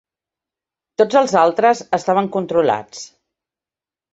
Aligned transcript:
Tots 1.01 1.19
els 1.21 1.35
altres 1.43 1.83
estaven 1.99 2.31
controlats. 2.37 3.05